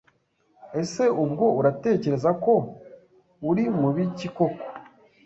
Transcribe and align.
Ese 0.81 1.03
ubwo 1.23 1.45
uratekereza 1.59 2.29
ko 2.43 2.53
uri 3.49 3.65
mu 3.79 3.89
biki 3.95 4.27
koko 4.35 4.63